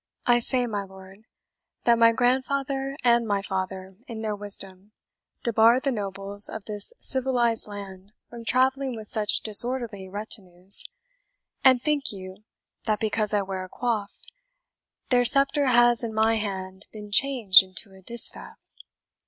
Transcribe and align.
I 0.25 0.39
say, 0.39 0.65
my 0.65 0.81
lord, 0.83 1.25
that 1.83 1.99
my 1.99 2.11
grandfather 2.11 2.97
and 3.03 3.27
my 3.27 3.43
father, 3.43 3.97
in 4.07 4.21
their 4.21 4.35
wisdom, 4.35 4.93
debarred 5.43 5.83
the 5.83 5.91
nobles 5.91 6.49
of 6.49 6.65
this 6.65 6.91
civilized 6.97 7.67
land 7.67 8.11
from 8.27 8.43
travelling 8.43 8.95
with 8.95 9.07
such 9.09 9.41
disorderly 9.41 10.09
retinues; 10.09 10.85
and 11.63 11.83
think 11.83 12.11
you, 12.11 12.45
that 12.85 12.99
because 12.99 13.31
I 13.31 13.43
wear 13.43 13.63
a 13.63 13.69
coif, 13.69 14.17
their 15.09 15.23
sceptre 15.23 15.67
has 15.67 16.03
in 16.03 16.15
my 16.15 16.37
hand 16.37 16.87
been 16.91 17.11
changed 17.11 17.61
into 17.61 17.93
a 17.93 18.01
distaff? 18.01 18.57